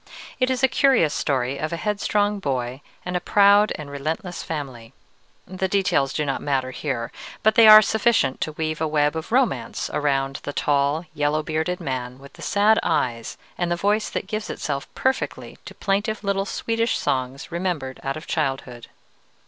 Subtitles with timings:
[0.39, 4.93] It is a curious story of a headstrong boy and a proud and relentless family:
[5.45, 7.11] the details do not matter here,
[7.43, 11.79] but they are sufficient to weave a web of romance around the tall yellow bearded
[11.79, 16.45] man with the sad eyes and the voice that gives itself perfectly to plaintive little
[16.47, 18.87] Swedish songs remembered out of childhood.